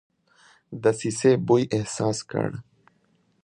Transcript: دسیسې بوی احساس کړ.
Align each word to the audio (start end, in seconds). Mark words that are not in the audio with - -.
دسیسې 0.81 1.31
بوی 1.45 1.63
احساس 1.77 2.17
کړ. 2.29 2.49